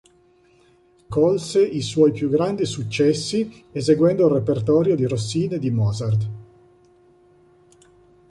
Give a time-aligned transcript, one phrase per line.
[1.11, 6.27] Colse i suoi più grandi successi eseguendo il repertorio di Rossini e di Mozart.